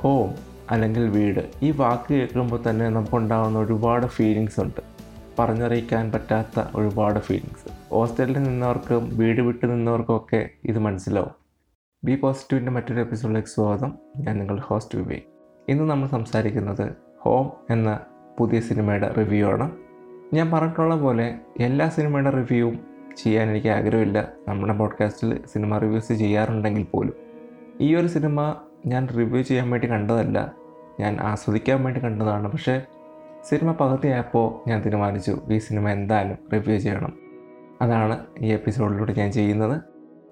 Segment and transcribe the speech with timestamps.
[0.00, 0.30] Home
[0.70, 4.80] അല്ലെങ്കിൽ വീട് ഈ വാക്ക് കേൾക്കുമ്പോൾ തന്നെ നമുക്കുണ്ടാകുന്ന ഒരുപാട് ഫീലിങ്സ് ഉണ്ട്.
[5.38, 11.30] പറഞ്ഞറിയിക്കാൻ പറ്റാത്ത ഒരുപാട് ഫീലിങ്സ് ഹോസ്റ്റലിൽ നിന്നവർക്കും വീട് വിട്ട് നിന്നവർക്കും ഒക്കെ ഇത് മനസ്സിലാവും.
[12.04, 13.92] ബി പോസിറ്റീവിന്റെ മറ്റൊരു എപ്പിസോഡിലേക്ക് സ്വാഗതം.
[14.16, 15.22] ഞാൻ നിങ്ങളുടെ ഹോസ്റ്റ് വിവേക്.
[15.68, 18.00] ഇന്ന് നമ്മൾ സംസാരിക്കുന്നത് ഹോം എന്ന
[18.38, 19.70] പുതിയ സിനിമയുടെ റിവ്യൂ ആണ്.
[20.34, 22.78] ഞാൻ പറഞ്ഞിട്ടുള്ള പോലെ എല്ലാ സിനിമയുടെ റിവ്യൂവും
[23.16, 24.28] ചെയ്യാൻ എനിക്ക് ആഗ്രഹമില്ല.
[24.48, 27.14] നമ്മുടെ പോഡ്കാസ്റ്റിൽ സിനിമ റിവ്യൂസ് ചെയ്യാറുണ്ടെങ്കിൽ പോലും.
[27.80, 28.56] ഈ ഒരു സിനിമ
[28.86, 30.52] ഞാൻ റിവ്യൂ ചെയ്യാൻ വേണ്ടി കണ്ടതല്ല.
[31.00, 32.52] ഞാൻ ആസ്വദിക്കാൻ വേണ്ടി കണ്ടതാണ്.
[32.52, 32.82] പക്ഷേ
[33.44, 37.12] സിനിമ പകുതിയായപ്പോൾ ഞാൻ തീരുമാനിച്ചു ഈ സിനിമ എന്തായാലും റിവ്യൂ ചെയ്യണം.
[37.82, 39.80] അതാണ് ഈ എപ്പിസോഡിലൂടെ ഞാൻ ചെയ്യുന്നത്.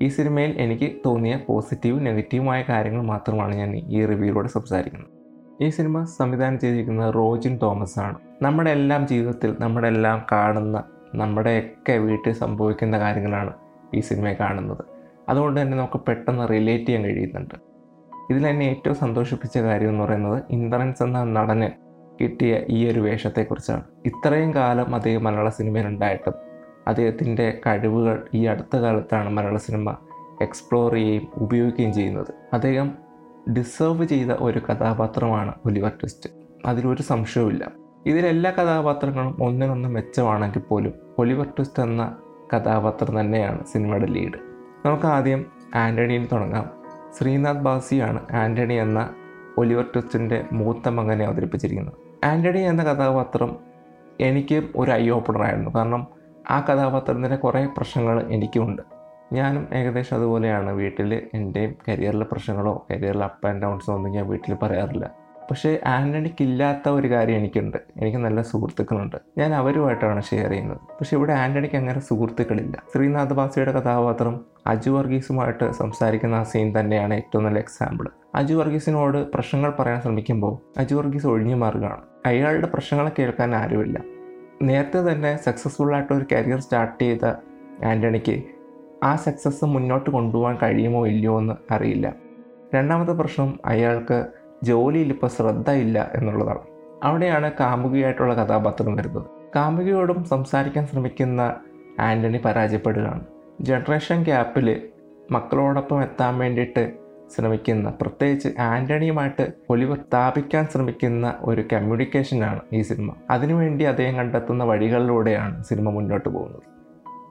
[0.02, 5.10] ഈ സിനിമയിൽ എനിക്ക് തോന്നിയ പോസിറ്റീവും നെഗറ്റീവുമായ കാര്യങ്ങൾ മാത്രമാണ് ഞാൻ ഈ റിവ്യൂയിലൂടെ സംസാരിക്കുന്നത്.
[5.60, 10.82] ഈ സിനിമ സംവിധാനം ചെയ്തിരിക്കുന്നത് റോജിൻ തോമസ് ആണ് നമ്മുടെ എല്ലാം ജീവിതത്തിൽ നമ്മുടെ എല്ലാം കാണുന്ന
[11.14, 13.52] നമ്മുടെയൊക്കെ വീട്ടിൽ സംഭവിക്കുന്ന കാര്യങ്ങളാണ്
[13.94, 14.84] ഈ സിനിമയെ കാണുന്നത്.
[15.28, 17.75] അതുകൊണ്ട് തന്നെ നമുക്ക് പെട്ടെന്ന് റിലേറ്റ് ചെയ്യാൻ കഴിയുന്നുണ്ട്.
[18.30, 21.70] ഇതിൽ എന്നെ ഏറ്റവും സന്തോഷിപ്പിച്ച കാര്യം എന്ന് പറയുന്നത് ഇന്ദ്രൻസ് എന്ന നടന്
[22.20, 23.82] കിട്ടിയ ഈ ഒരു വേഷത്തെക്കുറിച്ചാണ്.
[24.06, 26.34] ഇത്രയും കാലം അദ്ദേഹം മലയാള സിനിമയിൽ ഉണ്ടായിട്ടും
[26.88, 29.96] അദ്ദേഹത്തിന്റെ കഴിവുകൾ ഈ അടുത്ത കാലത്താണ് മലയാള സിനിമ
[30.42, 32.26] എക്സ്പ്ലോർ ചെയ്യുകയും ഉപയോഗിക്കുകയും ചെയ്യുന്നത്.
[32.52, 32.90] അദ്ദേഹം
[33.52, 36.30] ഡിസേർവ് ചെയ്ത ഒരു കഥാപാത്രമാണ് ഒലിവർ ട്വിസ്റ്റ്.
[36.66, 37.72] അതിലൊരു സംശയവുമില്ല.
[38.06, 42.16] ഇതിലെല്ലാ കഥാപാത്രങ്ങളും ഒന്നിനൊന്ന് മെച്ചമാണെങ്കിൽ പോലും ഒലിവർ ട്വിസ്റ്റ് എന്ന
[42.56, 44.38] കഥാപാത്രം തന്നെയാണ് സിനിമയുടെ ലീഡ്
[44.86, 46.85] നമുക്ക് ആദ്യം ആന്റണിയിൽ തുടങ്ങാം.
[47.18, 49.14] ശ്രീനാഥ് ബാസിയാണ് ആന്റണി എന്ന
[49.58, 51.94] ഒലിവർ ട്വിസ്റ്റിന്റെ മൂത്ത മകനെ അവതരിപ്പിച്ചിരിക്കുന്നത്.
[52.24, 53.56] ആന്റണി എന്ന കഥാപാത്രം
[54.20, 56.06] എനിക്ക് ഒരു ഐ ഓപ്പണറായിരുന്നു കാരണം
[56.50, 58.82] ആ കഥാപാത്രത്തിന്റെ കുറേ പ്രശ്നങ്ങൾ എനിക്കുമുണ്ട്
[59.32, 65.25] ഞാനും ഏകദേശം അതുപോലെയാണ് വീട്ടിൽ എന്റെയും കരിയറിലെ പ്രശ്നങ്ങളോ കരിയറിലെ അപ്പ് ആൻഡ് ഡൗൺസോ ഒന്നും ഞാൻ വീട്ടിൽ പറയാറില്ല.
[65.50, 67.76] പക്ഷേ ആന്റണിക്ക് ഇല്ലാത്ത ഒരു കാര്യം എനിക്കുണ്ട്.
[67.96, 69.16] എനിക്ക് നല്ല സുഹൃത്തുക്കളുണ്ട്.
[69.38, 70.76] ഞാൻ അവരുമായിട്ടാണ് ഷെയർ ചെയ്യുന്നത്.
[70.76, 72.82] പക്ഷേ ഇവിടെ ആന്റണിക്ക് അങ്ങനെ സുഹൃത്തുക്കളില്ല.
[72.94, 79.72] ശ്രീനാഥ് ബാസിയുടെ കഥാപാത്രം അജു വർഗീസുമായിട്ട് സംസാരിക്കുന്ന ആ സീൻ തന്നെയാണ് ഏറ്റവും നല്ല എക്സാമ്പിൾ അജു വർഗീസിനോട് പ്രശ്നങ്ങൾ
[79.78, 82.02] പറയാൻ ശ്രമിക്കുമ്പോൾ അജു വർഗീസ് ഒഴിഞ്ഞു മാറുകയാണ്.
[82.26, 84.00] അയാളുടെ പ്രശ്നങ്ങൾ കേൾക്കാൻ ആരുമില്ല.
[84.62, 87.24] നേരത്തെ തന്നെ സക്സസ്ഫുൾ ആയിട്ട് ഒരു കരിയർ സ്റ്റാർട്ട് ചെയ്ത
[87.84, 88.42] ആന്റണിക്ക്
[89.02, 92.14] ആ സക്സസ് മുന്നോട്ട് കൊണ്ടുപോകാൻ കഴിയുമോ ഇല്ലയോ എന്ന് അറിയില്ല.
[92.74, 94.26] രണ്ടാമത്തെ പ്രശ്നം അയാൾക്ക്
[94.62, 96.58] ജോലിയിൽ ഇപ്പോൾ ശ്രദ്ധ ഇല്ല എന്നുള്ളതാണ്.
[97.02, 99.26] അവിടെയാണ് കാമുകിയായിട്ടുള്ള കഥാപാത്രം വരുന്നത്.
[99.56, 101.56] കാമുകിയോടും സംസാരിക്കാൻ ശ്രമിക്കുന്ന
[102.00, 103.20] ആന്റണി പരാജയപ്പെടുകയാണ്.
[103.60, 104.88] ജനറേഷൻ ഗ്യാപ്പിൽ
[105.30, 106.92] മക്കളോടൊപ്പം എത്താൻ വേണ്ടിയിട്ട്
[107.36, 113.12] ശ്രമിക്കുന്ന പ്രത്യേകിച്ച് ആന്റണിയുമായിട്ട് ഒലിവർ സ്ഥാപിക്കാൻ ശ്രമിക്കുന്ന ഒരു കമ്മ്യൂണിക്കേഷനാണ് ഈ സിനിമ.
[113.30, 116.62] അതിനുവേണ്ടി അദ്ദേഹം കണ്ടെത്തുന്ന വഴികളിലൂടെയാണ് സിനിമ മുന്നോട്ട് പോകുന്നത്.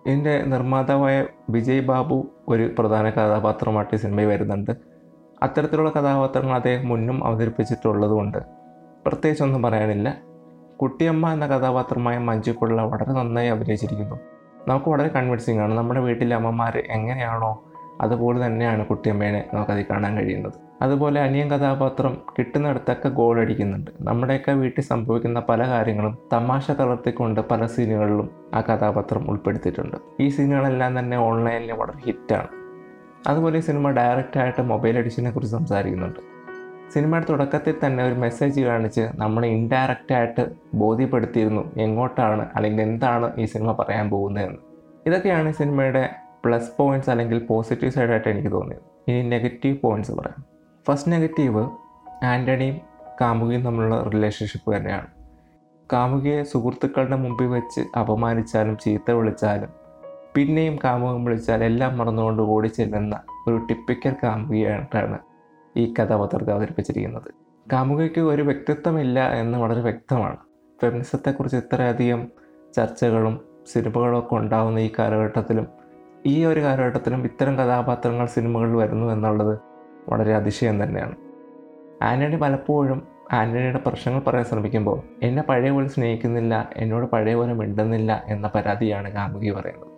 [0.07, 4.94] ഇതിന്റെ നിർമ്മാതാവായ വിജയ് ബാബു ഒരു പ്രധാന കഥാപാത്രമായിട്ട് ഈ സിനിമയിൽ വരുന്നുണ്ട്.
[5.43, 8.37] അത്തരത്തിലുള്ള കഥാപാത്രങ്ങൾ അദ്ദേഹം മുന്നും അവതരിപ്പിച്ചിട്ടുള്ളതുകൊണ്ട്
[9.05, 10.17] പ്രത്യേകിച്ചൊന്നും പറയാനില്ല.
[10.81, 14.15] കുട്ടിയമ്മ എന്ന കഥാപാത്രമായ മഞ്ജു പിള്ള വളരെ നന്നായി അഭിനയിച്ചിരിക്കുന്നു.
[14.67, 15.73] നമുക്ക് വളരെ കൺവിൻസിങ് ആണ്.
[15.73, 17.63] നമ്മുടെ വീട്ടിലെ അമ്മമാർ എങ്ങനെയാണോ
[18.01, 20.53] അതുപോലെ തന്നെയാണ് കുട്ടിയമ്മേനെ നമുക്കതിൽ കാണാൻ കഴിയുന്നത്.
[20.81, 23.91] അതുപോലെ അനിയൻ കഥാപാത്രം കിട്ടുന്നിടത്തൊക്കെ ഗോൾ അടിക്കുന്നുണ്ട്.
[24.01, 29.97] നമ്മുടെയൊക്കെ വീട്ടിൽ സംഭവിക്കുന്ന പല കാര്യങ്ങളും തമാശ കലർത്തിക്കൊണ്ട് പല സീനുകളിലും ആ കഥാപാത്രം ഉൾപ്പെടുത്തിയിട്ടുണ്ട്.
[30.19, 32.64] ഈ സീനുകളെല്ലാം തന്നെ ഓൺലൈനിൽ വളരെ ഹിറ്റാണ്
[33.27, 36.19] അതുപോലെ സിനിമ ഡയറക്റ്റായിട്ട് മൊബൈൽ എഡിഷനെ കുറിച്ച് സംസാരിക്കുന്നുണ്ട്.
[36.93, 44.09] സിനിമയുടെ തുടക്കത്തിൽ തന്നെ ഒരു മെസ്സേജ് കാണിച്ച് നമ്മളെ ഇൻഡയറക്റ്റായിട്ട് ബോധ്യപ്പെടുത്തിയിരുന്നു എങ്ങോട്ടാണ് അല്ലെങ്കിൽ എന്താണ് ഈ സിനിമ പറയാൻ
[44.09, 44.57] പോകുന്നതെന്ന്.
[45.05, 46.09] ഇതൊക്കെയാണ് ഈ സിനിമയുടെ
[46.45, 48.81] പ്ലസ് പോയിന്റ്സ് അല്ലെങ്കിൽ പോസിറ്റീവ് സൈഡായിട്ട് എനിക്ക് തോന്നിയത്.
[49.07, 50.45] ഇനി നെഗറ്റീവ് പോയിന്റ്സ് പറയാം.
[50.87, 51.69] ഫസ്റ്റ് നെഗറ്റീവ്
[52.23, 52.81] ആന്റണിയും
[53.21, 55.07] കാമുകിയും തമ്മിലുള്ള റിലേഷൻഷിപ്പ് തന്നെയാണ്.
[55.93, 59.84] കാമുകിയെ സുഹൃത്തുക്കളുടെ മുമ്പിൽ വെച്ച് അപമാനിച്ചാലും ചീത്ത വിളിച്ചാലും
[60.35, 65.19] പിന്നെയും കാമുകം വിളിച്ചാൽ എല്ലാം മറന്നുകൊണ്ട് ഓടി ചെല്ലുന്ന ഒരു ടിപ്പിക്കൽ കാമുകിയായിട്ടാണ്
[65.77, 67.29] ഈ കഥാപാത്രത്തെ അവതരിപ്പിച്ചിരിക്കുന്നത്.
[67.73, 70.37] കാമുകയ്ക്ക് ഒരു വ്യക്തിത്വമില്ല എന്ന് വളരെ വ്യക്തമാണ്.
[70.81, 72.27] ഫെമിനിസത്തെക്കുറിച്ച് ഇത്രയധികം
[72.75, 73.41] ചർച്ചകളും
[73.73, 75.67] സിനിമകളും ഒക്കെ ഉണ്ടാകുന്ന ഈ കാലഘട്ടത്തിലും
[76.25, 79.59] ഈ ഒരു കാലഘട്ടത്തിലും ഇത്തരം കഥാപാത്രങ്ങൾ സിനിമകളിൽ വരുന്നു എന്നുള്ളത്
[80.09, 81.15] വളരെ അതിശയം തന്നെയാണ്.
[82.01, 88.51] ആന്റണി പലപ്പോഴും ആന്റണിയുടെ പ്രശ്നങ്ങൾ പറയാൻ ശ്രമിക്കുമ്പോൾ എന്നെ പഴയ പോലെ സ്നേഹിക്കുന്നില്ല എന്നോട് പഴയ പോലെ മിണ്ടുന്നില്ല എന്ന
[88.55, 89.94] പരാതിയാണ് കാമുകി പറയുന്നത്.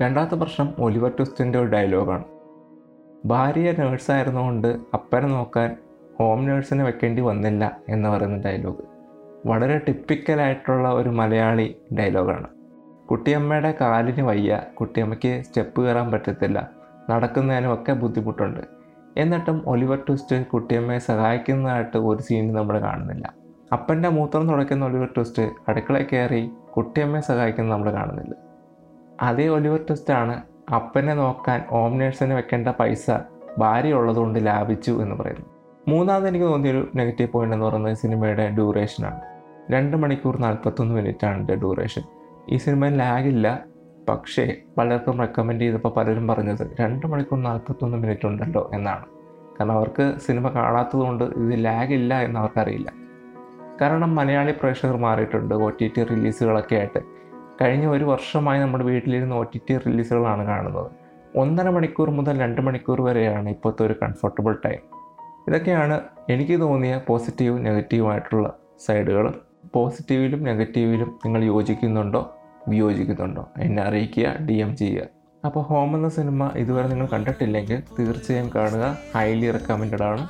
[0.00, 2.24] രണ്ടാമത്തെ പ്രശ്നം ഒലിവർ ട്വിസ്റ്റിന്റെ ഒരു ഡയലോഗാണ്.
[3.26, 5.76] ഭാര്യ നേഴ്സായിരുന്നുകൊണ്ട് അപ്പനെ നോക്കാൻ
[6.18, 8.84] ഹോം നേഴ്സിനെ വെക്കേണ്ടി വന്നില്ല എന്ന് പറയുന്ന ഡയലോഗ്
[9.46, 12.48] വളരെ ടിപ്പിക്കലായിട്ടുള്ള ഒരു മലയാളി ഡയലോഗാണ്
[13.08, 16.58] കുട്ടിയമ്മയുടെ കാലിന് വയ്യ കുട്ടിയമ്മയ്ക്ക് സ്റ്റെപ്പ് കയറാൻ പറ്റത്തില്ല
[17.10, 18.62] നടക്കുന്നതിനുമൊക്കെ ബുദ്ധിമുട്ടുണ്ട്.
[19.16, 23.26] എന്നിട്ടും ഒലിവർ ട്വിസ്റ്റ് കുട്ടിയമ്മയെ സഹായിക്കുന്നതായിട്ട് ഒരു സീൻ നമ്മൾ കാണുന്നില്ല.
[23.72, 26.42] അപ്പന്റെ മൂത്രം തുടയ്ക്കുന്ന ഒലിവർ ട്വിസ്റ്റ് അടുക്കളയിൽ കയറി
[26.76, 28.34] കുട്ടിയമ്മയെ സഹായിക്കുന്നത് നമ്മൾ കാണുന്നില്ല.
[29.22, 30.42] അതേ ഒലിവർ ട്വിസ്റ്റാണ്
[30.74, 33.10] അപ്പനെ നോക്കാൻ ഓം വെക്കേണ്ട പൈസ
[33.58, 35.46] ഭാര്യ ഉള്ളതുകൊണ്ട് ലാഭിച്ചു എന്ന് പറയുന്നു.
[35.88, 39.20] മൂന്നാമത് എനിക്ക് തോന്നിയൊരു നെഗറ്റീവ് പോയിന്റ് എന്ന് പറയുന്നത് സിനിമയുടെ ഡ്യൂറേഷനാണ്
[39.70, 42.02] രണ്ട് മണിക്കൂർ നാൽപ്പത്തൊന്ന് മിനിറ്റാണ് ഇതിന്റെ ഡ്യൂറേഷൻ
[42.48, 43.64] ഈ സിനിമ ലാഗില്ല
[44.08, 49.04] പക്ഷേ പലർക്കും റെക്കമെൻഡ് ചെയ്തപ്പോൾ പലരും പറഞ്ഞത് രണ്ട് മണിക്കൂർ നാൽപ്പത്തൊന്ന് മിനിറ്റ് ഉണ്ടല്ലോ എന്നാണ്.
[49.60, 52.92] കാരണം അവർക്ക് സിനിമ കാണാത്തതുകൊണ്ട് ഇത് ലാഗില്ല എന്ന് അവർക്കറിയില്ല.
[53.80, 55.54] കാരണം മലയാളി പ്രേക്ഷകർ മാറിയിട്ടുണ്ട്.
[55.54, 57.15] ഒ ടി ടി റിലീസുകളൊക്കെ ആയിട്ട്.
[57.62, 60.90] കഴിഞ്ഞ ഒരു വർഷമായി നമ്മുടെ വീട്ടിലിരുന്ന് ഒ ടി ടി റിലീസുകളാണ് കാണുന്നത്.
[61.36, 64.78] ഒന്നര മണിക്കൂർ മുതൽ രണ്ട് മണിക്കൂർ വരെയാണ് ഇപ്പോഴത്തെ ഒരു കംഫർട്ടബിൾ ടൈം
[65.48, 66.00] ഇതൊക്കെയാണ്
[66.30, 68.52] എനിക്ക് തോന്നിയ പോസിറ്റീവും നെഗറ്റീവുമായിട്ടുള്ള
[68.86, 69.34] സൈഡുകൾ
[69.74, 72.36] പോസിറ്റീവിലും നെഗറ്റീവിലും നിങ്ങൾ യോജിക്കുന്നുണ്ടോ?
[72.68, 73.48] വിയോജിക്കുന്നുണ്ടോ?
[73.58, 75.04] എന്നെ അറിയിക്കുക ഡി എം ചെയ്യുക.
[75.44, 78.98] അപ്പോൾ ഹോം എന്ന സിനിമ ഇതുവരെ നിങ്ങൾ കണ്ടിട്ടില്ലെങ്കിൽ തീർച്ചയായും കാണുക.
[79.14, 80.28] ഹൈലി റെക്കമെൻഡഡ് ആണ്.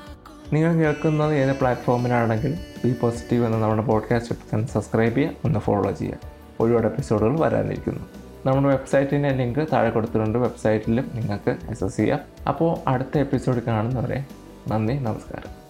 [0.53, 6.36] നിങ്ങൾ കേൾക്കുന്നത് ഏത് പ്ലാറ്റ്ഫോമിലാണെങ്കിൽ ബി പോസിറ്റീവ് എന്ന നമ്മുടെ പോഡ്കാസ്റ്റ് സബ്സ്ക്രൈബ് ചെയ്യുക ഒന്ന് ഫോളോ ചെയ്യുക.
[6.61, 8.01] ഒരുപാട് എപ്പിസോഡുകൾ വരാനിരിക്കുന്നു.
[8.47, 10.39] നമ്മുടെ വെബ്സൈറ്റിന്റെ ലിങ്ക് താഴെ കൊടുത്തിട്ടുണ്ട്.
[10.39, 12.21] വെബ്സൈറ്റിലും നിങ്ങൾക്ക് എസ് ചെയ്യാം.
[12.49, 14.25] അപ്പോൾ അടുത്ത എപ്പിസോഡ് കാണുന്നവരെ
[14.69, 15.66] നന്ദി നമസ്കാരം.